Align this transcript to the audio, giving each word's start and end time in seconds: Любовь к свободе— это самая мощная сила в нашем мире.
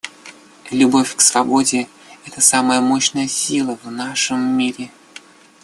Любовь 0.71 1.15
к 1.15 1.21
свободе— 1.21 1.87
это 2.25 2.41
самая 2.41 2.81
мощная 2.81 3.27
сила 3.27 3.77
в 3.83 3.91
нашем 3.91 4.39
мире. 4.57 4.89